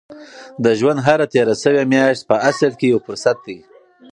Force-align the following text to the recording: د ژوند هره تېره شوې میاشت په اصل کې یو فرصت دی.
د 0.63 0.65
ژوند 0.79 0.99
هره 1.07 1.25
تېره 1.33 1.55
شوې 1.63 1.83
میاشت 1.91 2.21
په 2.29 2.35
اصل 2.49 2.71
کې 2.79 2.85
یو 2.93 2.99
فرصت 3.07 3.37
دی. 3.45 3.57